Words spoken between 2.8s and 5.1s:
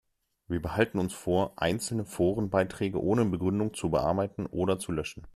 ohne Begründung zu bearbeiten oder zu